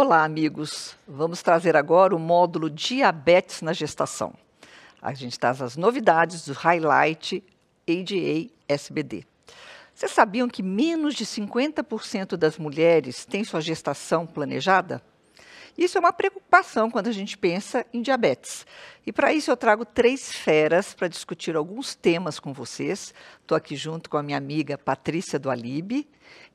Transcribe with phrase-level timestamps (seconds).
[0.00, 0.96] Olá, amigos.
[1.08, 4.32] Vamos trazer agora o módulo Diabetes na Gestação.
[5.02, 7.42] A gente traz as novidades do Highlight
[7.84, 9.26] ADA SBD.
[9.92, 15.02] Vocês sabiam que menos de 50% das mulheres têm sua gestação planejada?
[15.76, 18.64] Isso é uma preocupação quando a gente pensa em diabetes.
[19.04, 23.12] E para isso eu trago três feras para discutir alguns temas com vocês.
[23.40, 26.08] Estou aqui junto com a minha amiga Patrícia do Alibe.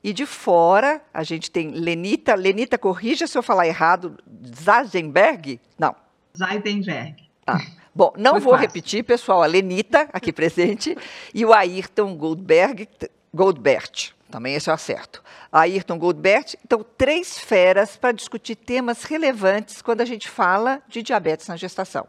[0.04, 2.34] E de fora a gente tem Lenita.
[2.34, 4.18] Lenita, corrija se eu falar errado.
[4.54, 5.58] Zazenberg?
[5.78, 5.96] Não.
[6.36, 7.16] Zeidenberg.
[7.46, 7.58] Ah.
[7.94, 8.66] Bom, não Foi vou fácil.
[8.66, 9.42] repetir, pessoal.
[9.42, 10.94] A Lenita, aqui presente,
[11.32, 12.86] e o Ayrton Goldberg,
[13.32, 14.12] Goldbert.
[14.30, 15.22] Também esse é o acerto.
[15.50, 16.56] Ayrton Goldbert.
[16.64, 22.06] Então, três feras para discutir temas relevantes quando a gente fala de diabetes na gestação.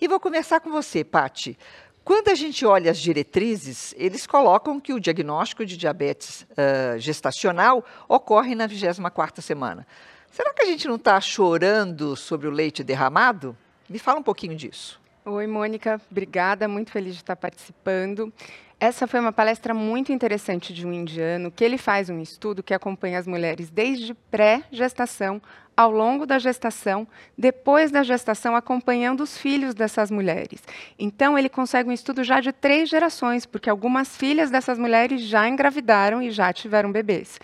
[0.00, 1.56] E vou começar com você, Pati.
[2.04, 7.84] Quando a gente olha as diretrizes, eles colocam que o diagnóstico de diabetes uh, gestacional
[8.08, 9.86] ocorre na 24ª semana.
[10.30, 13.56] Será que a gente não está chorando sobre o leite derramado?
[13.88, 15.00] Me fala um pouquinho disso.
[15.24, 16.00] Oi, Mônica.
[16.10, 16.66] Obrigada.
[16.66, 18.32] Muito feliz de estar participando.
[18.78, 22.72] Essa foi uma palestra muito interessante de um indiano, que ele faz um estudo que
[22.72, 25.42] acompanha as mulheres desde pré-gestação,
[25.80, 30.62] ao longo da gestação, depois da gestação, acompanhando os filhos dessas mulheres.
[30.98, 35.48] Então, ele consegue um estudo já de três gerações, porque algumas filhas dessas mulheres já
[35.48, 37.38] engravidaram e já tiveram bebês.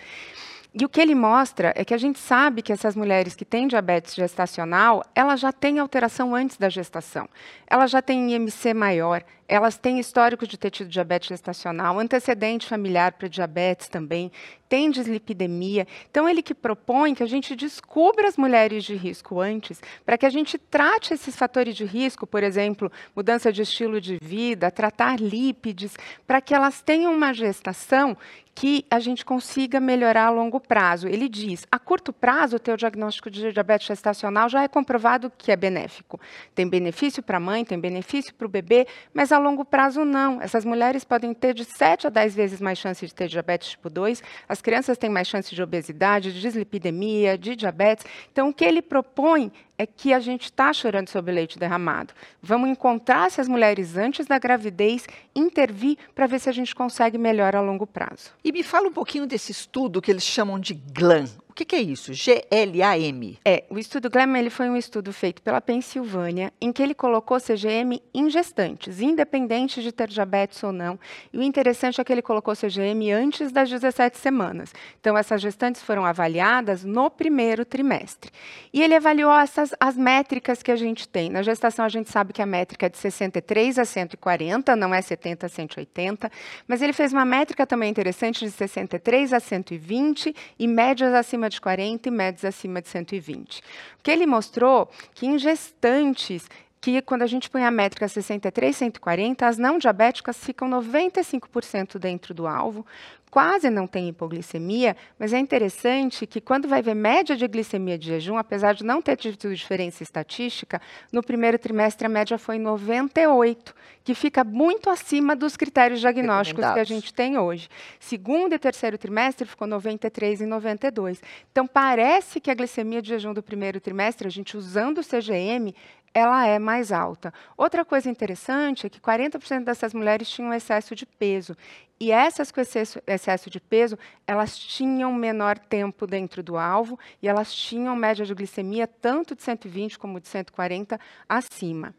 [0.73, 3.67] E o que ele mostra é que a gente sabe que essas mulheres que têm
[3.67, 7.27] diabetes gestacional, elas já têm alteração antes da gestação.
[7.65, 13.13] Elas já têm IMC maior, elas têm histórico de ter tido diabetes gestacional, antecedente familiar
[13.13, 14.31] para diabetes também,
[14.67, 15.87] tem dislipidemia.
[16.11, 20.25] Então, ele que propõe que a gente descubra as mulheres de risco antes, para que
[20.25, 25.19] a gente trate esses fatores de risco, por exemplo, mudança de estilo de vida, tratar
[25.19, 28.17] lípides, para que elas tenham uma gestação
[28.59, 31.07] que a gente consiga melhorar a longo prazo.
[31.07, 35.51] Ele diz, a curto prazo, o teu diagnóstico de diabetes gestacional já é comprovado que
[35.51, 36.19] é benéfico.
[36.55, 40.41] Tem benefício para a mãe, tem benefício para o bebê, mas a longo prazo, não.
[40.41, 43.91] Essas mulheres podem ter de 7 a 10 vezes mais chance de ter diabetes tipo
[43.91, 48.07] 2, as crianças têm mais chance de obesidade, de dislipidemia, de diabetes.
[48.31, 52.13] Então, o que ele propõe é que a gente está chorando sobre leite derramado.
[52.41, 55.05] Vamos encontrar essas mulheres antes da gravidez,
[55.35, 58.31] intervir para ver se a gente consegue melhor a longo prazo.
[58.43, 61.81] E me fala um pouquinho desse estudo que eles chamam de GLAM que, que é
[61.81, 62.13] isso?
[62.13, 63.39] G-L-A-M?
[63.43, 67.39] É, o estudo GLAM ele foi um estudo feito pela Pensilvânia, em que ele colocou
[67.39, 70.99] CGM em gestantes, independente de ter diabetes ou não.
[71.33, 74.71] E o interessante é que ele colocou CGM antes das 17 semanas.
[75.01, 78.29] Então, essas gestantes foram avaliadas no primeiro trimestre.
[78.71, 81.27] E ele avaliou essas, as métricas que a gente tem.
[81.31, 85.01] Na gestação, a gente sabe que a métrica é de 63 a 140, não é
[85.01, 86.31] 70 a 180,
[86.67, 91.49] mas ele fez uma métrica também interessante de 63 a 120 e médias acima acima
[91.49, 93.59] de 40 e médios acima de 120.
[93.59, 93.63] O
[94.03, 96.47] que ele mostrou que em gestantes
[96.79, 102.33] que quando a gente põe a métrica 63, 140, as não diabéticas ficam 95% dentro
[102.33, 102.85] do alvo,
[103.29, 108.07] quase não tem hipoglicemia, mas é interessante que quando vai ver média de glicemia de
[108.07, 113.75] jejum, apesar de não ter tido diferença estatística, no primeiro trimestre a média foi 98,
[114.03, 117.67] que fica muito acima dos critérios diagnósticos que a gente tem hoje.
[117.99, 121.21] Segundo e terceiro trimestre ficou 93 e 92.
[121.51, 125.75] Então parece que a glicemia de jejum do primeiro trimestre, a gente usando o CGM,
[126.17, 127.31] ela é mais alta.
[127.55, 131.55] Outra coisa interessante é que 40% dessas mulheres tinham excesso de peso.
[131.99, 133.97] E essas com excesso, excesso, de peso,
[134.27, 139.41] elas tinham menor tempo dentro do alvo e elas tinham média de glicemia tanto de
[139.41, 141.95] 120 como de 140 acima.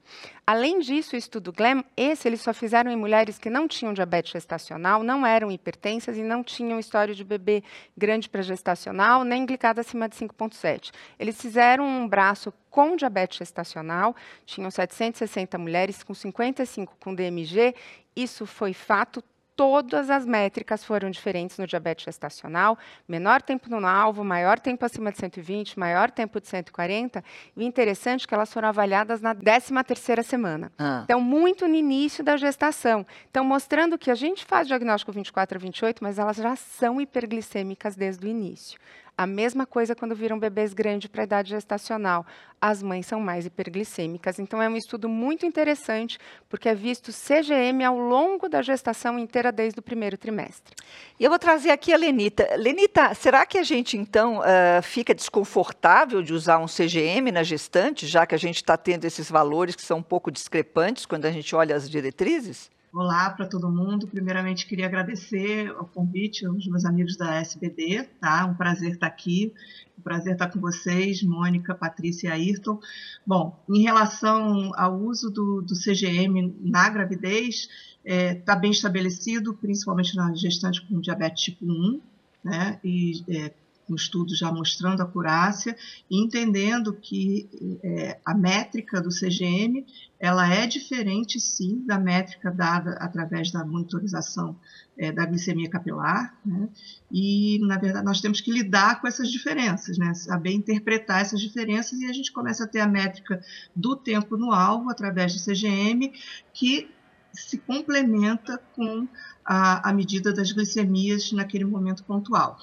[0.46, 4.32] Além disso, o estudo GLAM, esse eles só fizeram em mulheres que não tinham diabetes
[4.32, 7.64] gestacional, não eram hipertensas e não tinham história de bebê
[7.96, 10.92] grande para gestacional, nem glicada acima de 5,7.
[11.18, 14.14] Eles fizeram um braço com diabetes gestacional,
[14.46, 17.74] tinham 760 mulheres com 55 com DMG,
[18.14, 19.22] isso foi fato
[19.58, 22.78] todas as métricas foram diferentes no diabetes gestacional,
[23.08, 27.24] menor tempo no alvo, maior tempo acima de 120, maior tempo de 140,
[27.56, 30.70] e o interessante é que elas foram avaliadas na 13ª semana.
[30.78, 31.00] Ah.
[31.02, 33.04] Então, muito no início da gestação.
[33.28, 37.96] Então, mostrando que a gente faz diagnóstico 24 a 28, mas elas já são hiperglicêmicas
[37.96, 38.78] desde o início.
[39.18, 42.24] A mesma coisa quando viram bebês grandes para a idade gestacional.
[42.60, 44.38] As mães são mais hiperglicêmicas.
[44.38, 49.50] Então, é um estudo muito interessante, porque é visto CGM ao longo da gestação inteira,
[49.50, 50.72] desde o primeiro trimestre.
[51.18, 52.48] E eu vou trazer aqui a Lenita.
[52.54, 58.06] Lenita, será que a gente, então, uh, fica desconfortável de usar um CGM na gestante,
[58.06, 61.32] já que a gente está tendo esses valores que são um pouco discrepantes quando a
[61.32, 62.70] gente olha as diretrizes?
[62.90, 64.08] Olá para todo mundo.
[64.08, 68.46] Primeiramente, queria agradecer o convite aos meus amigos da SBD, tá?
[68.46, 69.52] Um prazer estar aqui,
[69.98, 72.80] um prazer estar com vocês, Mônica, Patrícia e Ayrton.
[73.26, 77.68] Bom, em relação ao uso do, do CGM na gravidez,
[78.02, 82.00] está é, tá bem estabelecido, principalmente na gestante com diabetes tipo 1,
[82.42, 82.80] né?
[82.82, 83.52] E é,
[83.88, 85.74] com estudos já mostrando a curácia
[86.10, 87.48] entendendo que
[87.82, 89.86] é, a métrica do CGM
[90.20, 94.56] ela é diferente sim da métrica dada através da monitorização
[94.98, 96.68] é, da glicemia capilar, né?
[97.10, 100.12] e na verdade nós temos que lidar com essas diferenças, né?
[100.14, 103.40] saber interpretar essas diferenças e a gente começa a ter a métrica
[103.74, 106.12] do tempo no alvo através do CGM
[106.52, 106.90] que
[107.32, 109.06] se complementa com
[109.44, 112.58] a, a medida das glicemias naquele momento pontual.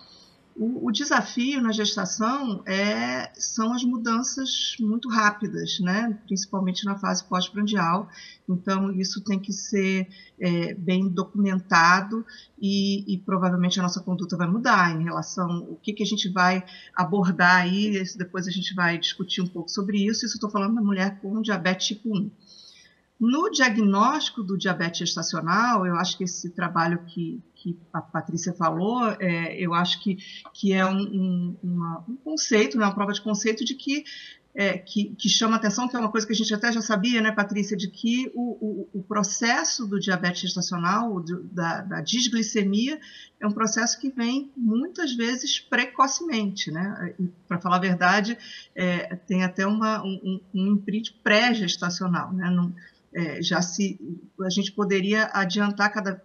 [0.58, 6.18] O, o, desafio na gestação é, são as mudanças muito rápidas, né?
[6.26, 8.08] principalmente na fase pós-prandial.
[8.48, 10.08] Então, isso tem que ser
[10.40, 12.26] é, bem documentado
[12.58, 16.30] e, e, provavelmente a nossa conduta vai mudar em relação ao que, que a gente
[16.30, 16.64] vai
[16.96, 18.02] abordar aí.
[18.16, 20.26] Depois a gente vai discutir um pouco sobre isso.
[20.26, 22.32] Isso estou falando da mulher com diabetes tipo 1.
[23.20, 29.10] No diagnóstico do diabetes gestacional, eu acho que esse trabalho que, que a Patrícia falou,
[29.20, 30.18] é, eu acho que,
[30.54, 34.04] que é um, um, uma, um conceito, né, uma prova de conceito de que,
[34.54, 37.22] é, que, que, chama atenção, que é uma coisa que a gente até já sabia,
[37.22, 43.00] né, Patrícia, de que o, o, o processo do diabetes gestacional, do, da, da, desglicemia,
[43.40, 47.16] é um processo que vem muitas vezes precocemente, né?
[47.48, 48.38] Para falar a verdade,
[48.74, 50.84] é, tem até uma, um, um
[51.22, 52.50] pré-gestacional, né?
[52.50, 52.74] Não,
[53.16, 53.98] é, já se
[54.42, 56.22] a gente poderia adiantar cada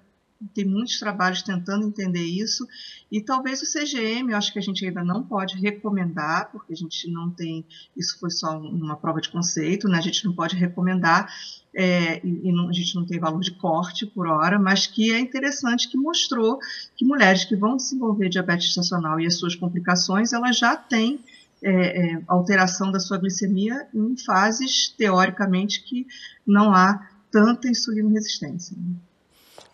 [0.55, 2.67] tem muitos trabalhos tentando entender isso
[3.13, 6.77] e talvez o CGM eu acho que a gente ainda não pode recomendar porque a
[6.77, 7.65] gente não tem
[7.95, 11.31] isso foi só uma prova de conceito né a gente não pode recomendar
[11.75, 15.13] é, e, e não, a gente não tem valor de corte por hora mas que
[15.13, 16.59] é interessante que mostrou
[16.97, 21.23] que mulheres que vão desenvolver diabetes estacional e as suas complicações elas já têm
[21.63, 26.07] é, é, alteração da sua glicemia em fases, teoricamente, que
[26.47, 28.77] não há tanta insulina resistência.
[28.77, 28.95] Né?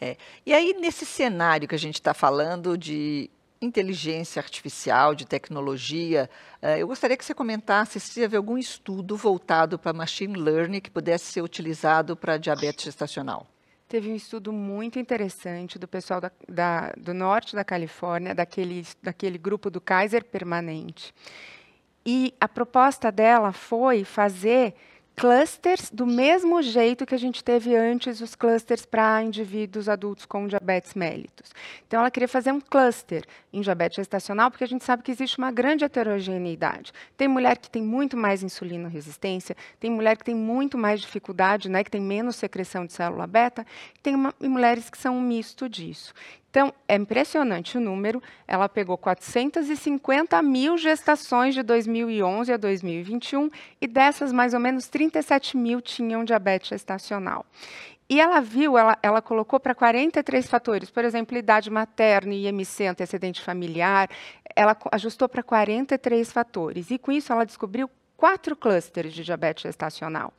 [0.01, 0.17] É.
[0.45, 3.31] E aí, nesse cenário que a gente está falando de
[3.61, 6.29] inteligência artificial, de tecnologia,
[6.61, 10.91] é, eu gostaria que você comentasse se teve algum estudo voltado para machine learning que
[10.91, 13.47] pudesse ser utilizado para diabetes gestacional.
[13.89, 19.39] Teve um estudo muito interessante do pessoal da, da, do norte da Califórnia, daquele, daquele
[19.39, 21.15] grupo do Kaiser Permanente.
[22.09, 24.75] E a proposta dela foi fazer
[25.17, 30.47] clusters do mesmo jeito que a gente teve antes os clusters para indivíduos adultos com
[30.47, 31.53] diabetes mellitus.
[31.87, 35.39] Então, ela queria fazer um cluster em diabetes gestacional, porque a gente sabe que existe
[35.39, 36.93] uma grande heterogeneidade.
[37.17, 41.71] Tem mulher que tem muito mais insulino resistência, tem mulher que tem muito mais dificuldade,
[41.71, 43.67] né, que tem menos secreção de célula beta,
[44.03, 46.13] tem uma, e mulheres que são um misto disso.
[46.51, 48.23] Então, é impressionante o número.
[48.49, 53.51] Ela pegou 450 mil gestações de 2011 a 2021
[53.81, 57.45] e dessas, mais ou menos 37 mil tinham diabetes gestacional.
[58.09, 63.43] E ela viu, ela, ela colocou para 43 fatores, por exemplo, idade materna, IMC, antecedente
[63.43, 64.09] familiar,
[64.55, 66.91] ela ajustou para 43 fatores.
[66.91, 70.33] E com isso ela descobriu quatro clusters de diabetes gestacional.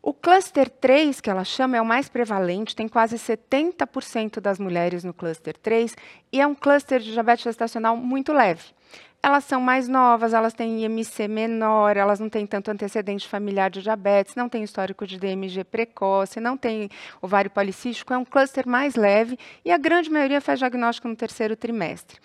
[0.00, 5.02] O cluster 3, que ela chama, é o mais prevalente, tem quase 70% das mulheres
[5.02, 5.96] no cluster 3
[6.32, 8.62] e é um cluster de diabetes gestacional muito leve.
[9.20, 13.82] Elas são mais novas, elas têm IMC menor, elas não têm tanto antecedente familiar de
[13.82, 16.88] diabetes, não têm histórico de DMG precoce, não têm
[17.20, 21.56] ovário policístico, é um cluster mais leve e a grande maioria faz diagnóstico no terceiro
[21.56, 22.20] trimestre.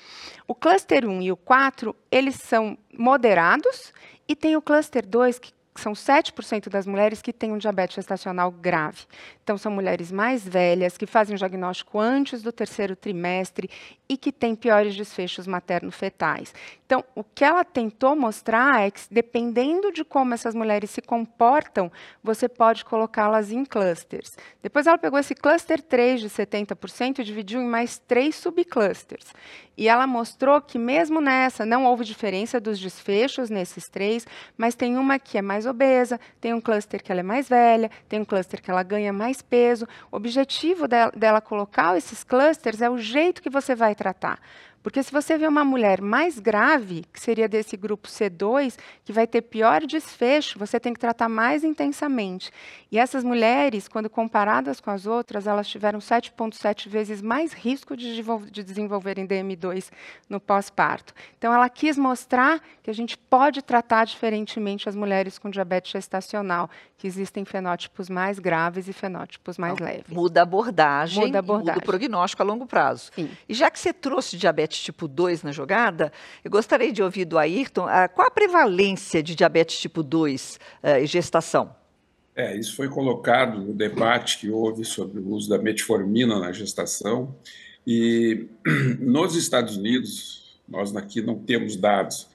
[0.47, 3.91] O cluster 1 e o 4, eles são moderados
[4.27, 5.51] e tem o cluster 2 que
[5.81, 9.05] são 7% das mulheres que têm um diabetes gestacional grave.
[9.43, 13.69] Então, são mulheres mais velhas, que fazem o diagnóstico antes do terceiro trimestre
[14.13, 16.53] e que têm piores desfechos materno-fetais.
[16.85, 21.91] Então, o que ela tentou mostrar é que, dependendo de como essas mulheres se comportam,
[22.23, 24.37] você pode colocá-las em clusters.
[24.61, 29.33] Depois, ela pegou esse cluster 3 de 70% e dividiu em mais três subclusters.
[29.75, 34.95] E ela mostrou que, mesmo nessa, não houve diferença dos desfechos nesses três, mas tem
[34.97, 38.25] uma que é mais obesa, tem um cluster que ela é mais velha, tem um
[38.25, 39.87] cluster que ela ganha mais peso.
[40.11, 44.35] O objetivo dela, dela colocar esses clusters é o jeito que você vai tratar
[44.83, 49.25] Porque se você vê uma mulher mais grave, que seria desse grupo C2, que vai
[49.25, 52.51] ter pior desfecho, você tem que tratar mais intensamente.
[52.91, 58.21] E essas mulheres, quando comparadas com as outras, elas tiveram 7,7 vezes mais risco de,
[58.51, 59.89] de desenvolverem DM2
[60.29, 61.13] no pós-parto.
[61.37, 66.69] Então, ela quis mostrar que a gente pode tratar diferentemente as mulheres com diabetes gestacional,
[66.97, 70.07] que existem fenótipos mais graves e fenótipos mais então, leves.
[70.09, 71.73] Muda a abordagem, muda, a abordagem.
[71.73, 73.11] muda o prognóstico a longo prazo.
[73.15, 73.29] Sim.
[73.47, 76.11] E já que você trouxe diabetes tipo 2 na jogada,
[76.43, 80.87] eu gostaria de ouvir do Ayrton uh, qual a prevalência de diabetes tipo 2 uh,
[81.01, 81.75] e gestação?
[82.35, 87.35] É, isso foi colocado no debate que houve sobre o uso da metformina na gestação.
[87.85, 88.47] E
[88.99, 92.27] nos Estados Unidos, nós aqui não temos dados,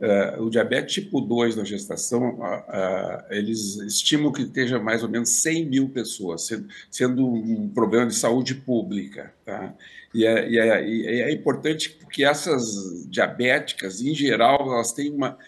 [0.00, 5.08] Uh, o diabetes tipo 2 na gestação, uh, uh, eles estimam que esteja mais ou
[5.08, 9.32] menos 100 mil pessoas, sendo, sendo um problema de saúde pública.
[9.44, 9.72] Tá?
[10.12, 15.38] E, é, e, é, e é, importante porque essas diabéticas, em geral, elas têm uma,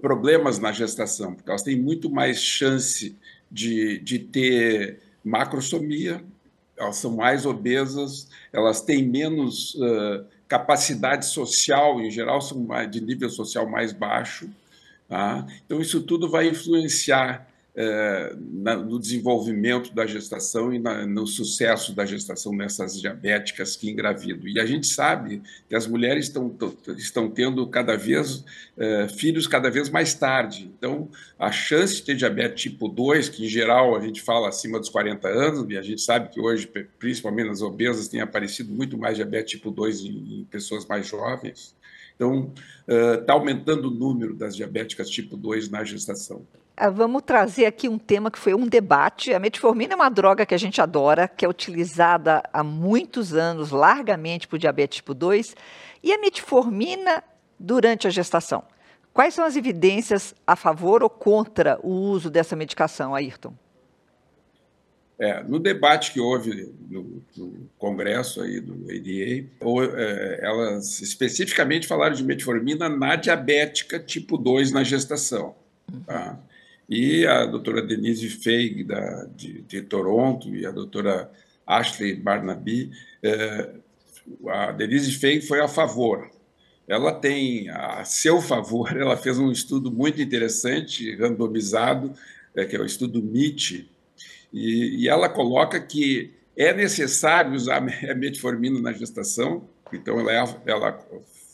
[0.00, 3.16] problemas na gestação, porque elas têm muito mais chance
[3.50, 6.22] de, de ter macrosomia,
[6.76, 9.76] elas são mais obesas, elas têm menos
[10.50, 14.50] capacidade social, em geral, são de nível social mais baixo.
[15.08, 15.46] Tá?
[15.64, 21.94] Então, isso tudo vai influenciar é, na, no desenvolvimento da gestação e na, no sucesso
[21.94, 24.48] da gestação nessas diabéticas que engravidam.
[24.48, 26.54] E a gente sabe que as mulheres estão,
[26.96, 28.44] estão tendo cada vez
[28.76, 30.70] é, filhos cada vez mais tarde.
[30.76, 31.08] Então,
[31.38, 34.88] a chance de ter diabetes tipo 2, que em geral a gente fala acima dos
[34.88, 39.16] 40 anos, e a gente sabe que hoje, principalmente nas obesas, tem aparecido muito mais
[39.16, 41.74] diabetes tipo 2 em, em pessoas mais jovens.
[42.16, 42.52] Então,
[42.86, 46.44] está uh, aumentando o número das diabéticas tipo 2 na gestação.
[46.82, 49.34] Ah, vamos trazer aqui um tema que foi um debate.
[49.34, 53.70] A metformina é uma droga que a gente adora, que é utilizada há muitos anos
[53.70, 55.54] largamente por diabetes tipo 2.
[56.02, 57.22] E a metformina
[57.58, 58.64] durante a gestação?
[59.12, 63.52] Quais são as evidências a favor ou contra o uso dessa medicação, Ayrton?
[65.18, 71.86] É, no debate que houve no, no, congresso aí do ADA, ou, é, elas especificamente
[71.86, 75.54] falaram de metformina na diabética tipo 2 na gestação.
[76.06, 76.38] Tá?
[76.90, 81.30] E a doutora Denise Feig, da, de, de Toronto, e a doutora
[81.64, 82.90] Ashley Barnaby,
[83.22, 83.70] é,
[84.48, 86.28] a Denise Feig foi a favor.
[86.88, 92.12] Ela tem, a seu favor, ela fez um estudo muito interessante, randomizado,
[92.56, 93.88] é, que é o estudo MIT,
[94.52, 97.80] e, e ela coloca que é necessário usar a
[98.16, 101.06] metformina na gestação, então ela, é, ela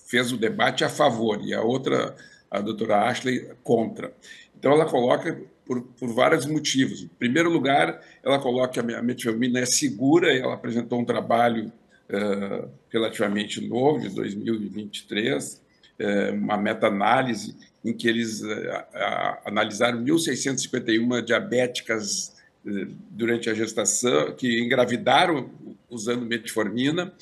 [0.07, 2.17] fez o debate a favor, e a outra,
[2.51, 4.13] a doutora Ashley, contra.
[4.59, 7.03] Então, ela coloca por, por vários motivos.
[7.03, 11.73] Em primeiro lugar, ela coloca que a metformina é segura, ela apresentou um trabalho
[12.09, 15.63] uh, relativamente novo, de 2023,
[16.01, 18.85] uh, uma meta-análise em que eles uh,
[19.45, 22.36] analisaram 1.651 diabéticas
[23.11, 25.51] durante a gestação, que engravidaram
[25.89, 27.15] usando metformina,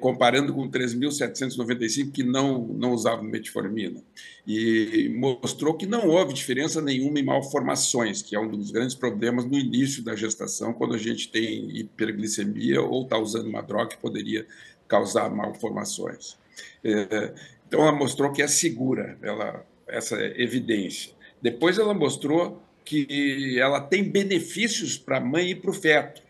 [0.00, 4.02] comparando com 3.795 que não, não usavam metformina.
[4.46, 9.46] E mostrou que não houve diferença nenhuma em malformações, que é um dos grandes problemas
[9.46, 13.98] no início da gestação, quando a gente tem hiperglicemia ou está usando uma droga que
[13.98, 14.46] poderia
[14.86, 16.36] causar malformações.
[16.84, 17.32] É,
[17.66, 21.12] então, ela mostrou que é segura ela, essa evidência.
[21.40, 26.22] Depois, ela mostrou que ela tem benefícios para a mãe e para o feto.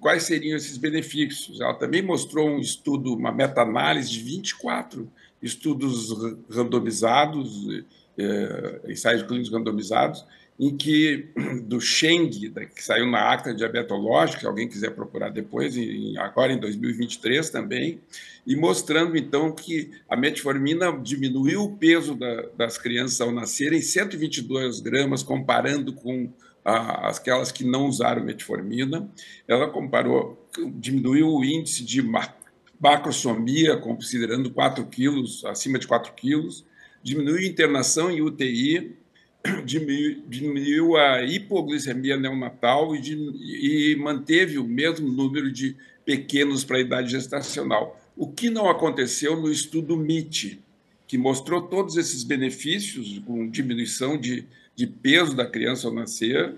[0.00, 1.60] Quais seriam esses benefícios?
[1.60, 5.10] Ela também mostrou um estudo, uma meta-análise de 24
[5.40, 6.10] estudos
[6.50, 7.68] randomizados,
[8.18, 10.24] é, ensaios clínicos randomizados,
[10.58, 11.28] em que
[11.64, 12.30] do Cheng,
[12.74, 15.74] que saiu na acta diabetológica, alguém quiser procurar depois,
[16.18, 18.00] agora em 2023 também,
[18.46, 24.80] e mostrando então que a metformina diminuiu o peso da, das crianças ao nascerem 122
[24.80, 26.30] gramas, comparando com
[26.64, 29.08] a, aquelas que não usaram metformina.
[29.48, 32.02] Ela comparou, diminuiu o índice de
[32.80, 36.64] macrosomia, considerando 4 quilos, acima de 4 quilos,
[37.02, 38.96] diminuiu a internação em UTI,
[39.64, 47.10] diminuiu a hipoglicemia neonatal e, e manteve o mesmo número de pequenos para a idade
[47.10, 48.00] gestacional.
[48.16, 50.60] O que não aconteceu no estudo MIT,
[51.06, 56.54] que mostrou todos esses benefícios, com diminuição de, de peso da criança ao nascer,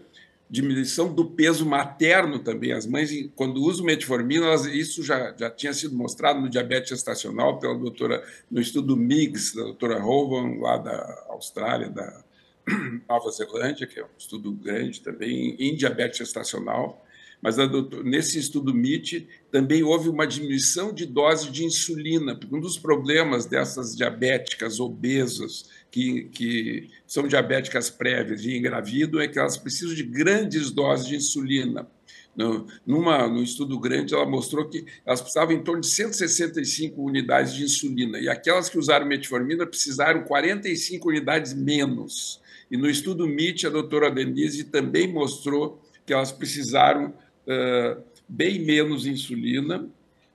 [0.48, 2.72] diminuição do peso materno também.
[2.72, 7.58] As mães, quando usam metformina, elas, isso já, já tinha sido mostrado no diabetes gestacional
[7.58, 12.24] pela doutora, no estudo MIGS, da doutora Hovan, lá da Austrália, da
[13.08, 17.04] Nova Zelândia, que é um estudo grande também em diabetes gestacional,
[17.40, 17.56] mas
[18.02, 23.94] nesse estudo MIT também houve uma diminuição de dose de insulina, um dos problemas dessas
[23.94, 30.70] diabéticas obesas, que, que são diabéticas prévias e engravidam, é que elas precisam de grandes
[30.70, 31.86] doses de insulina.
[32.34, 37.54] No, numa, no estudo grande, ela mostrou que elas precisavam em torno de 165 unidades
[37.54, 42.40] de insulina, e aquelas que usaram metformina precisaram 45 unidades menos.
[42.70, 47.14] E no estudo MIT, a doutora Denise também mostrou que elas precisaram
[47.46, 49.88] uh, bem menos insulina,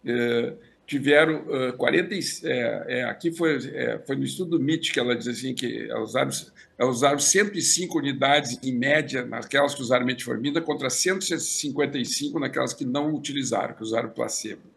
[0.05, 0.57] uh,
[0.87, 2.15] tiveram uh, 40.
[2.15, 6.09] É, é, aqui foi, é, foi no estudo MIT que ela diz assim que elas
[6.09, 6.31] usaram,
[6.77, 13.13] elas usaram 105 unidades em média naquelas que usaram metformina contra 155 naquelas que não
[13.13, 14.70] utilizaram, que usaram placebo.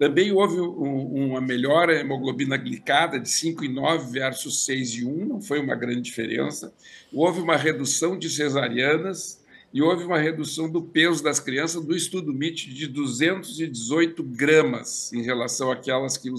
[0.00, 6.00] Também houve um, uma melhora hemoglobina glicada de 5,9 versus 6,1, não foi uma grande
[6.00, 6.72] diferença.
[7.12, 12.32] Houve uma redução de cesarianas e houve uma redução do peso das crianças do estudo
[12.32, 16.30] MIT de 218 gramas em relação àquelas que,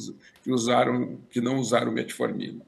[0.44, 2.66] que usaram, que não usaram metformina.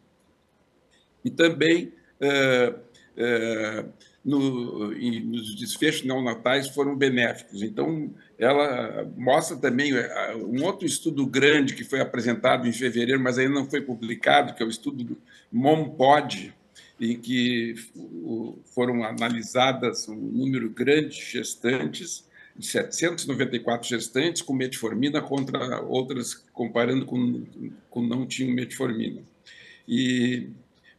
[1.26, 2.80] E também uh,
[3.18, 7.62] uh, no, nos desfechos neonatais foram benéficos.
[7.62, 13.38] Então, ela mostra também eh, um outro estudo grande que foi apresentado em fevereiro, mas
[13.38, 15.18] ainda não foi publicado, que é o estudo do
[15.52, 16.54] MOMPOD,
[17.02, 17.76] em que
[18.74, 22.26] foram analisadas um número grande de gestantes,
[22.56, 27.44] de 794 gestantes com metformina contra outras, comparando com,
[27.90, 29.22] com não tinham metformina.
[29.86, 30.50] E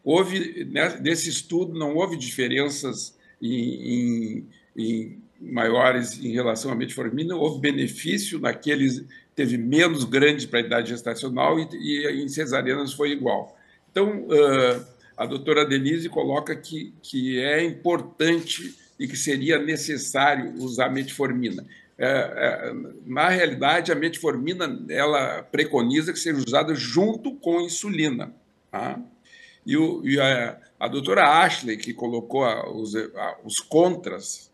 [0.02, 3.13] houve, né, nesse estudo, não houve diferenças
[3.52, 4.46] em,
[4.76, 10.90] em, maiores em relação à metformina, houve benefício naqueles teve menos grande para a idade
[10.90, 13.58] gestacional e, e em cesarianas foi igual.
[13.90, 14.86] Então, uh,
[15.16, 21.64] a doutora Denise coloca que, que é importante e que seria necessário usar metformina.
[21.96, 22.74] É, é,
[23.06, 28.34] na realidade, a metformina ela preconiza que seja usada junto com insulina.
[28.70, 29.00] Tá?
[29.64, 34.50] E, o, e a, a, doutora Ashley, que colocou a, os, a, os, contras,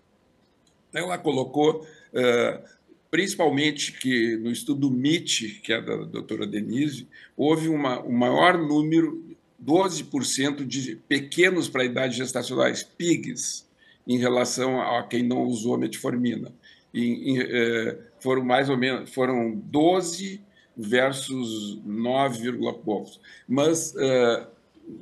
[0.92, 2.68] ela colocou uh,
[3.10, 9.24] principalmente que no estudo MIT, que é da doutora Denise, houve uma, um maior número,
[9.62, 13.68] 12% de pequenos para idade gestacionais, PIGs,
[14.06, 16.52] em relação a quem não usou metformina.
[16.94, 20.40] E, e, uh, foram mais ou menos, foram 12
[20.76, 22.52] versus 9,
[22.84, 23.20] poucos.
[23.46, 24.46] Mas uh,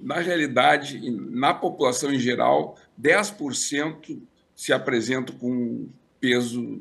[0.02, 4.20] na realidade, na população em geral, 10%
[4.54, 5.88] se apresentam com
[6.20, 6.80] peso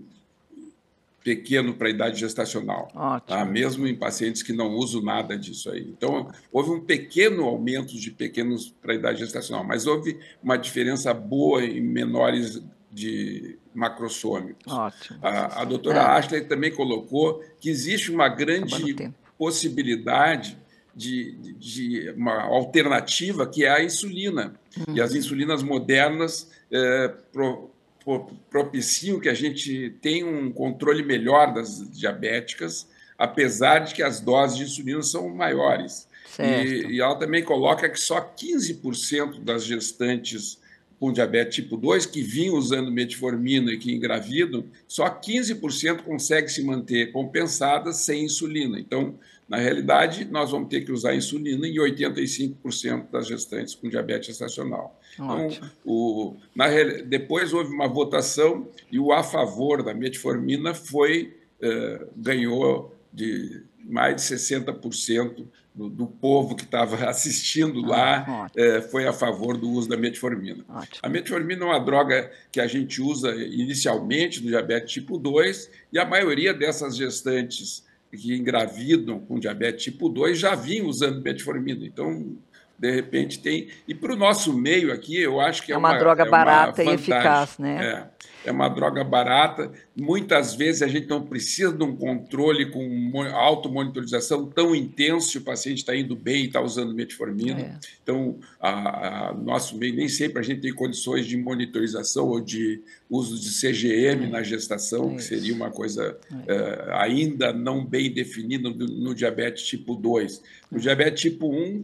[1.24, 2.90] pequeno para a idade gestacional,
[3.28, 3.44] tá?
[3.44, 5.82] mesmo em pacientes que não usam nada disso aí.
[5.82, 11.14] Então, houve um pequeno aumento de pequenos para a idade gestacional, mas houve uma diferença
[11.14, 14.72] boa em menores de macrossômicos.
[14.72, 15.20] Ótimo.
[15.22, 16.02] A, a doutora é.
[16.02, 20.58] Ashley também colocou que existe uma grande possibilidade
[20.98, 24.60] de, de, uma alternativa que é a insulina.
[24.76, 24.96] Uhum.
[24.96, 27.70] E as insulinas modernas é, pro,
[28.04, 34.20] pro, propiciam que a gente tenha um controle melhor das diabéticas, apesar de que as
[34.20, 36.08] doses de insulina são maiores.
[36.40, 40.60] E, e, ela também coloca que só 15% das gestantes
[41.00, 46.64] com diabetes tipo 2 que vinham usando metformina e que engravidam, só 15% consegue se
[46.64, 48.80] manter compensadas sem insulina.
[48.80, 49.16] Então,
[49.48, 55.00] na realidade, nós vamos ter que usar insulina em 85% das gestantes com diabetes gestacional.
[55.14, 55.50] Então,
[55.86, 56.68] o, na,
[57.06, 64.18] depois houve uma votação e o a favor da metformina foi uh, ganhou de mais
[64.18, 69.88] de 60% do, do, povo que estava assistindo lá uh, foi a favor do uso
[69.88, 70.66] da metformina.
[70.68, 71.00] Ótimo.
[71.02, 75.98] A metformina é uma droga que a gente usa inicialmente no diabetes tipo 2 e
[75.98, 81.86] a maioria dessas gestantes que engravidam com diabetes tipo 2 já vinham usando metformina.
[81.86, 82.38] Então,
[82.78, 83.70] de repente tem.
[83.88, 86.30] E para o nosso meio aqui, eu acho que é, é uma, uma droga é
[86.30, 87.86] barata uma e eficaz, né?
[88.14, 89.70] É é uma droga barata.
[89.94, 95.42] Muitas vezes a gente não precisa de um controle com automonitorização tão intenso se o
[95.42, 97.60] paciente está indo bem e está usando metformina.
[97.60, 97.80] É.
[98.02, 102.82] Então, a, a, nosso meio, nem sempre a gente tem condições de monitorização ou de
[103.10, 104.30] uso de CGM é.
[104.30, 109.64] na gestação, é que seria uma coisa uh, ainda não bem definida no, no, diabetes
[109.64, 110.42] tipo 2.
[110.72, 111.84] No diabetes tipo 1, uh,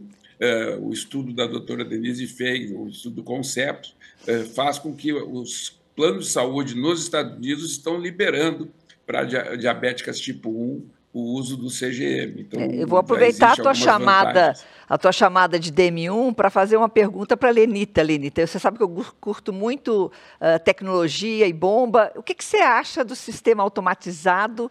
[0.80, 3.90] o estudo da doutora Denise fez, o estudo do conceito,
[4.28, 8.70] uh, faz com que os planos de saúde nos Estados Unidos estão liberando
[9.06, 9.24] para
[9.56, 12.40] diabéticas tipo 1 o uso do CGM.
[12.40, 14.52] Então, é, eu vou aproveitar a tua chamada,
[14.88, 18.02] a tua chamada de DM1 para fazer uma pergunta para a Lenita.
[18.02, 22.10] Lenita, você sabe que eu curto muito uh, tecnologia e bomba.
[22.16, 24.68] O que, que você acha do sistema automatizado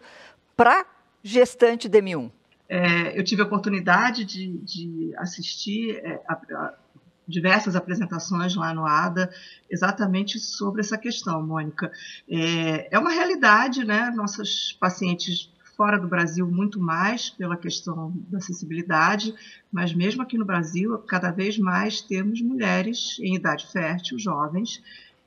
[0.54, 0.84] para
[1.22, 2.30] gestante DM1?
[2.68, 6.74] É, eu tive a oportunidade de, de assistir é, a, a,
[7.26, 9.30] diversas apresentações lá no ADA
[9.70, 11.90] exatamente sobre essa questão, Mônica.
[12.28, 14.10] É, é uma realidade, né?
[14.10, 19.34] Nossos pacientes fora do Brasil muito mais pela questão da acessibilidade,
[19.72, 24.82] mas mesmo aqui no Brasil, cada vez mais temos mulheres em idade fértil, jovens,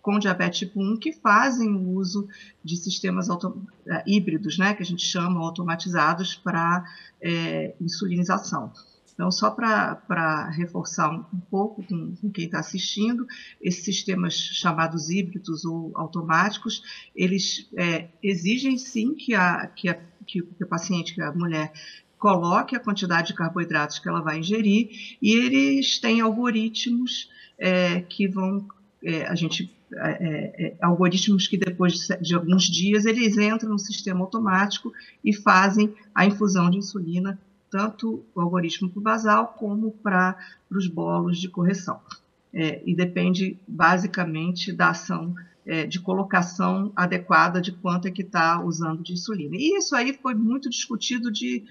[0.07, 2.29] com diabetes tipo 1 que fazem o uso
[2.63, 6.85] de sistemas é, híbridos, né, que a gente chama automatizados para
[7.21, 8.71] é, insulinização.
[9.13, 13.27] Então, só para reforçar um, um pouco com, com quem está assistindo,
[13.61, 16.81] esses sistemas chamados híbridos ou automáticos,
[17.13, 21.73] eles é, exigem sim que a, que, a, que o paciente, que a mulher,
[22.17, 28.25] coloque a quantidade de carboidratos que ela vai ingerir e eles têm algoritmos é, que
[28.25, 28.65] vão
[29.03, 33.69] é, a gente é, é, é algoritmos que depois de, de, alguns dias eles entram
[33.69, 34.91] no sistema automático
[35.23, 40.37] e fazem a infusão de insulina tanto o algoritmo para o basal como para
[40.71, 41.99] os bolos de correção.
[42.53, 45.35] É, e depende basicamente da ação
[45.89, 49.53] de colocação adequada de quanto é que está usando de insulina.
[49.57, 51.65] E isso aí foi muito discutido de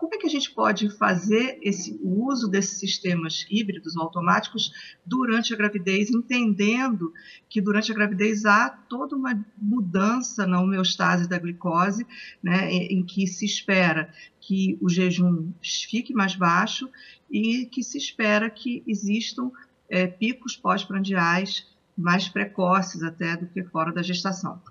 [0.00, 4.72] como é que a gente pode fazer esse, o uso desses sistemas híbridos automáticos
[5.04, 7.12] durante a gravidez, entendendo
[7.50, 12.06] que durante a gravidez há toda uma mudança na homeostase da glicose,
[12.42, 14.10] né, em, em que se espera
[14.40, 16.88] que o jejum fique mais baixo
[17.30, 19.50] e que se espera que existam
[19.86, 24.62] é, picos pós-prandiais mais precoces até do que fora da gestação.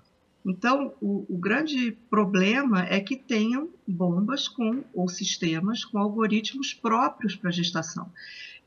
[0.44, 7.36] Então, o, o, grande problema é que tenham bombas com ou sistemas com algoritmos próprios
[7.36, 8.10] para gestação.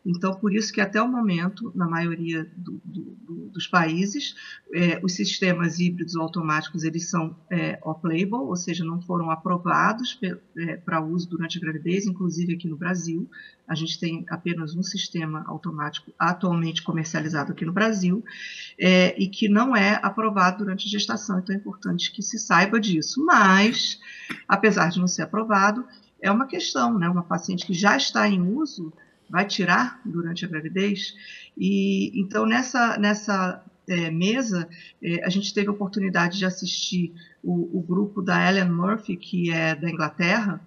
[0.06, 4.36] Então, por isso que até o momento, na maioria do, do, dos países,
[4.74, 10.20] é, os sistemas híbridos automáticos eles são é, off-label, ou seja, não foram aprovados
[10.58, 13.30] é, para uso durante a gravidez, inclusive aqui no Brasil.
[13.66, 18.22] A gente tem apenas um sistema automático atualmente comercializado aqui no Brasil
[18.78, 23.24] e que não é aprovado durante a gestação, então é importante que se saiba disso.
[23.26, 24.02] Mas,
[24.50, 25.86] apesar de não ser aprovado,
[26.22, 27.10] é uma questão, né?
[27.10, 28.94] Uma paciente que já está em uso
[29.30, 31.16] vai tirar durante a gravidez.
[31.58, 34.68] E então nessa nessa é, mesa
[35.02, 39.52] é, a gente teve a oportunidade de assistir o, o, grupo da Ellen Murphy, que
[39.52, 40.62] é da Inglaterra,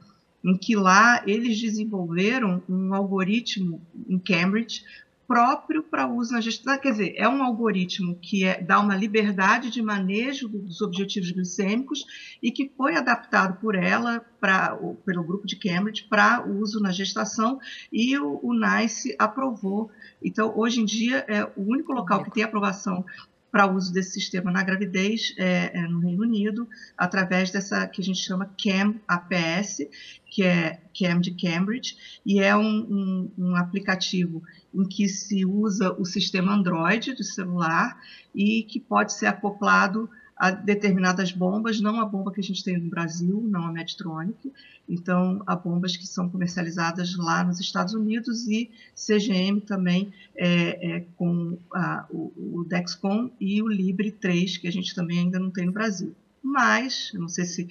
[0.45, 4.85] em que lá eles desenvolveram um algoritmo em Cambridge
[5.27, 6.79] próprio para uso na gestão.
[6.79, 12.05] Quer dizer, é um algoritmo que é, dá uma liberdade de manejo dos objetivos glicêmicos
[12.43, 17.59] e que foi adaptado por ela, pra, pelo grupo de Cambridge, para uso na gestação
[17.93, 19.91] e o, o NICE aprovou.
[20.23, 23.05] Então, hoje em dia, é o único local que tem aprovação
[23.57, 28.05] para uso desse sistema na gravidez é, é, no Reino Unido, através dessa que a
[28.05, 29.79] gente chama CAM APS,
[30.27, 34.43] que é CAM de Cambridge, e é um, um, um aplicativo
[34.77, 37.99] em que se usa o sistema Android do celular
[38.35, 42.77] e que pode ser acoplado a determinadas bombas, não a bomba que a gente tem
[42.77, 44.53] no Brasil, não a Medtronic,
[44.87, 51.01] então há bombas que são comercializadas lá nos Estados Unidos e CGM também é, é
[51.17, 55.51] com a, o, o, Dexcom e o Libre 3, que a gente também ainda não
[55.51, 56.15] tem no Brasil.
[56.43, 57.69] Mas, não sei se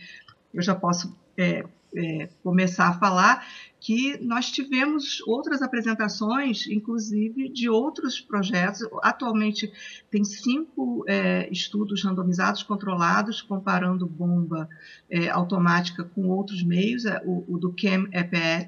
[0.52, 3.46] eu já posso é, é, começar a falar
[3.80, 8.82] que nós tivemos outras apresentações, inclusive de outros projetos.
[9.04, 9.72] Atualmente
[10.10, 14.68] tem cinco é, estudos randomizados controlados comparando bomba
[15.10, 17.06] é, automática com outros meios.
[17.06, 18.08] É, o, o do CHEM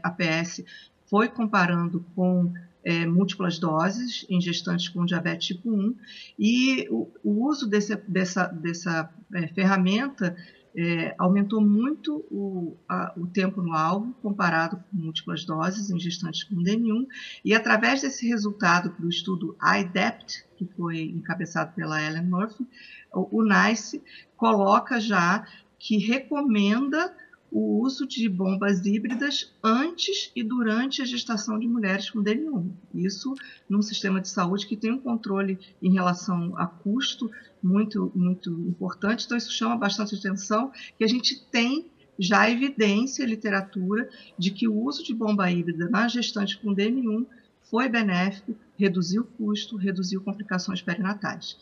[0.04, 0.64] APS
[1.10, 2.54] foi comparando com
[2.88, 5.96] é, múltiplas doses em gestantes com diabetes tipo 1
[6.40, 10.38] e o, o uso desse, dessa, dessa é, ferramenta
[10.76, 16.44] é, aumentou muito o, a, o, tempo no alvo comparado com múltiplas doses em gestantes
[16.44, 17.08] com DN1,
[17.44, 22.68] e através desse resultado do estudo IDEPT, que foi encabeçado pela Ellen Murphy,
[23.14, 24.04] o, o NICE
[24.36, 25.46] coloca já
[25.80, 27.16] que recomenda
[27.52, 32.70] o uso de bombas híbridas antes e durante a gestação de mulheres com DN1.
[32.94, 33.34] Isso
[33.70, 37.32] num sistema de saúde que tem um controle em relação a custo
[37.64, 44.10] muito, muito importante, então isso chama bastante atenção, que a gente tem já evidência, literatura,
[44.38, 47.26] de que o uso de bomba híbrida na gestante com DN1
[47.70, 51.58] foi benéfico, reduziu custo, reduziu complicações perinatais.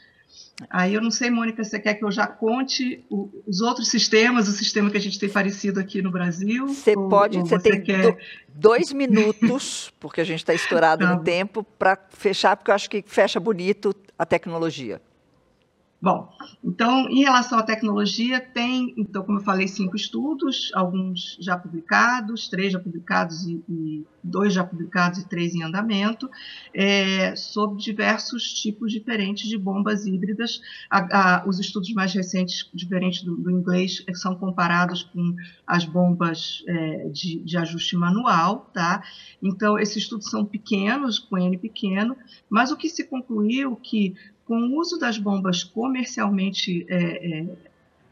[0.69, 4.47] Aí eu não sei, Mônica, você quer que eu já conte o, os outros sistemas,
[4.47, 6.67] o sistema que a gente tem parecido aqui no Brasil?
[6.67, 8.17] Você ou, pode, ou você, tem quer...
[8.47, 11.13] dois minutos, porque a gente está estourado tá.
[11.13, 15.01] no tempo, para fechar, porque eu acho que fecha bonito a tecnologia.
[16.01, 16.29] Bom,
[16.63, 22.47] então, em relação à tecnologia, tem, então, como eu falei, cinco estudos, alguns já publicados,
[22.49, 26.29] três já publicados e, e dois já publicados e três em andamento,
[26.73, 30.61] é, sobre diversos tipos diferentes de bombas híbridas.
[30.89, 35.33] A, a, os estudos mais recentes, diferentes do, do, inglês, é, são comparados com
[35.65, 39.01] as bombas é, de, de ajuste manual, tá?
[39.41, 42.17] Então, esses estudos são pequenos, com N pequeno,
[42.49, 44.13] mas o que se concluiu que
[44.45, 47.57] com o uso das bombas comercialmente é, é,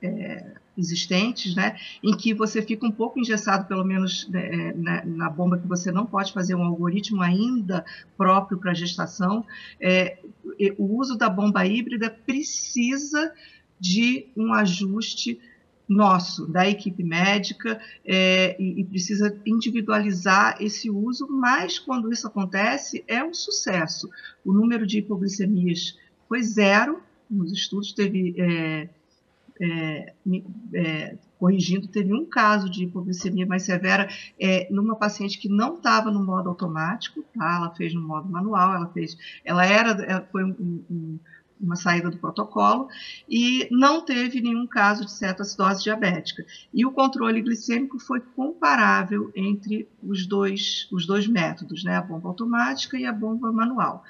[0.02, 5.30] é, existentes, né, em que você fica um pouco engessado, pelo menos né, na, na,
[5.30, 7.86] bomba que você não pode fazer um algoritmo ainda
[8.18, 9.46] próprio para gestação,
[9.80, 10.18] é,
[10.78, 13.32] o uso da bomba híbrida precisa
[13.80, 15.40] de um ajuste
[15.88, 23.04] nosso, da equipe médica, é, e, e, precisa individualizar esse uso, mas quando isso acontece,
[23.08, 24.10] é um sucesso.
[24.44, 28.90] O número de hipoglicemias foi zero nos estudos, teve, é,
[29.60, 30.14] é,
[30.74, 34.08] é, corrigindo, teve um caso de hipoglicemia mais severa
[34.40, 37.56] é, numa paciente que não estava no modo automático, tá?
[37.58, 41.20] ela fez no modo manual, ela fez, ela era, ela foi um, um,
[41.60, 42.88] uma saída do protocolo
[43.28, 46.46] e não teve nenhum caso de cetoacidose diabética.
[46.74, 51.96] E o controle glicêmico foi comparável entre os dois, os dois métodos, né?
[51.96, 54.04] a bomba automática e a bomba manual.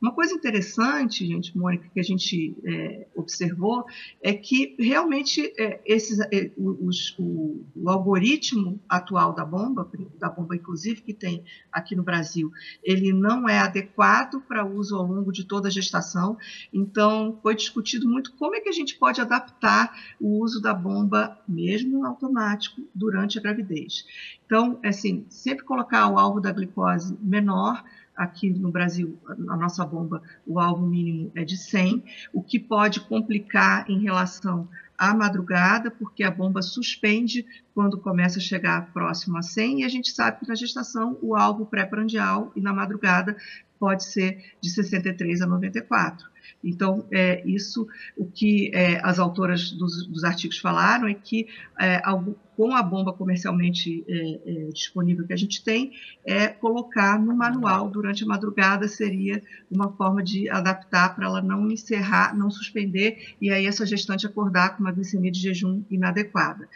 [0.00, 3.84] Uma coisa interessante, gente, Mônica, que a gente é, observou
[4.22, 9.86] é que realmente é, esses, é, os, o, o, algoritmo atual da bomba,
[10.18, 12.50] da bomba inclusive que tem aqui no Brasil,
[12.82, 16.38] ele não é adequado para uso ao longo de toda a gestação.
[16.72, 21.38] Então, foi discutido muito como é que a gente pode adaptar o uso da bomba,
[21.46, 24.06] mesmo automático, durante a gravidez.
[24.46, 27.84] Então, assim, sempre colocar o alvo da glicose menor
[28.20, 32.04] aqui no Brasil, a nossa bomba, o alvo mínimo é de 100,
[32.34, 38.42] o que pode complicar em relação à madrugada, porque a bomba suspende quando começa a
[38.42, 42.60] chegar próximo a 100, e a gente sabe que na gestação o alvo pré-prandial e
[42.60, 43.34] na madrugada
[43.78, 46.29] pode ser de 63 a 94.
[46.62, 47.86] Então, é, isso,
[48.16, 52.82] o que é, as autoras dos, dos, artigos falaram é que é, algo, com a
[52.82, 55.92] bomba comercialmente é, é, disponível que a gente tem,
[56.24, 61.70] é colocar no manual durante a madrugada seria uma forma de adaptar para ela não
[61.70, 66.68] encerrar, não suspender, e aí essa gestante acordar com uma glicemia de jejum inadequada.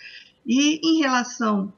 [0.47, 1.73] E em relação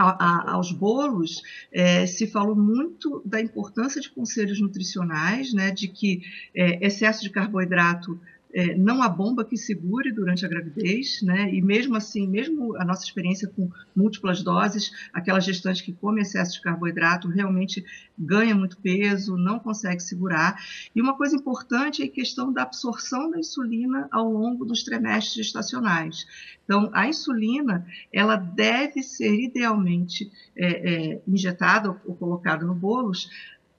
[0.00, 5.88] a, a, aos bolos, é, se falou muito da importância de conselhos nutricionais, né, de
[5.88, 6.22] que
[6.54, 8.18] é, excesso de carboidrato
[8.52, 11.52] é, não há bomba que segure durante a gravidez, né?
[11.52, 16.54] E mesmo assim, mesmo a nossa experiência com múltiplas doses, aquela gestante que come excesso
[16.54, 17.84] de carboidrato realmente
[18.18, 20.60] ganha muito peso, não consegue segurar.
[20.94, 25.34] E uma coisa importante é a questão da absorção da insulina ao longo dos trimestres
[25.34, 26.26] gestacionais.
[26.64, 30.66] Então, a insulina, ela deve ser idealmente é,
[31.12, 33.28] é, injetada ou colocada no bolos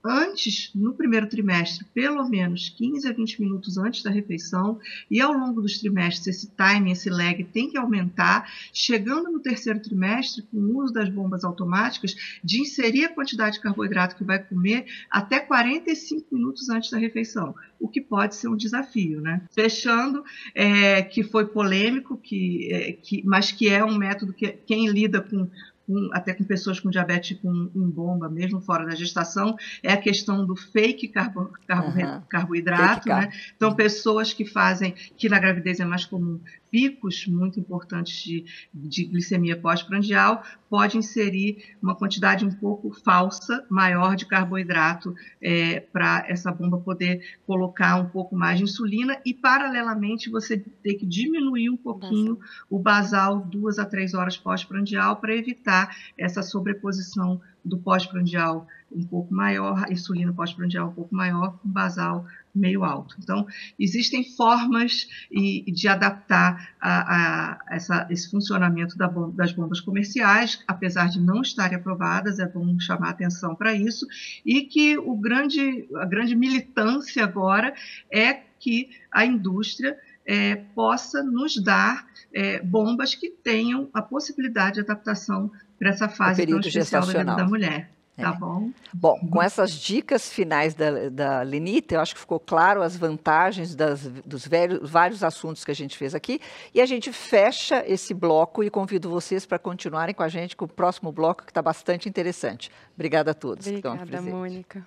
[0.03, 5.33] antes, no primeiro trimestre, pelo menos 15 a 20 minutos antes da refeição, e ao
[5.33, 10.57] longo dos trimestres esse time, esse lag tem que aumentar, chegando no terceiro trimestre, com
[10.57, 15.39] o uso das bombas automáticas, de inserir a quantidade de carboidrato que vai comer até
[15.39, 19.41] 45 minutos antes da refeição, o que pode ser um desafio, né?
[19.51, 24.87] Fechando, é, que foi polêmico, que, é, que, mas que é um método que quem
[24.87, 25.49] lida com
[25.91, 30.45] com, até com pessoas com diabetes com bomba, mesmo fora da gestação, é a questão
[30.45, 32.21] do fake carbo, carbo, uhum.
[32.29, 33.03] carboidrato.
[33.03, 33.29] Fake né?
[33.55, 36.39] Então, pessoas que fazem, que na gravidez é mais comum,
[36.71, 44.15] picos muito importantes de, de glicemia pós-prandial, pode inserir uma quantidade um pouco falsa, maior
[44.15, 50.29] de carboidrato, é, para essa bomba poder colocar um pouco mais de insulina e, paralelamente,
[50.29, 55.93] você ter que diminuir um pouquinho o basal duas a três horas pós-prandial para evitar
[56.17, 63.15] essa sobreposição do pós-prandial um pouco maior, insulina pós-prandial um pouco maior, basal meio alto.
[63.19, 63.47] Então,
[63.79, 71.21] existem formas de adaptar a, a essa, esse funcionamento da das bombas comerciais, apesar de
[71.21, 74.05] não estarem aprovadas, é bom chamar atenção para isso,
[74.45, 77.73] e que o grande, a grande militância agora
[78.11, 84.81] é que a indústria é, possa nos dar é, bombas que tenham a possibilidade de
[84.81, 87.89] adaptação para essa fase tão especial da vida da mulher.
[88.15, 88.37] Tá é.
[88.37, 88.69] bom.
[88.93, 93.73] Bom, com essas dicas finais da, da Lenita, eu acho que ficou claro as vantagens
[93.73, 96.39] das, dos velhos, vários assuntos que a gente fez aqui.
[96.71, 100.65] E a gente fecha esse bloco e convido vocês para continuarem com a gente com
[100.65, 102.69] o próximo bloco, que está bastante interessante.
[102.93, 103.65] Obrigada a todos.
[103.65, 104.85] Obrigada, Mônica.